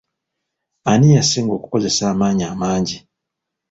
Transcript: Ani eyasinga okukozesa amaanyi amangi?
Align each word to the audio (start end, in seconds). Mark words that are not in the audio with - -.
Ani 0.91 1.07
eyasinga 1.11 1.51
okukozesa 1.57 2.03
amaanyi 2.13 2.43
amangi? 2.51 2.97